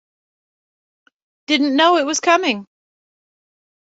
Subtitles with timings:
[1.45, 2.65] Didn't know it was coming.